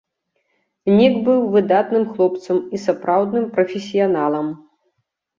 [0.99, 4.49] Нік быў выдатным хлопцам і сапраўдным прафесіяналам.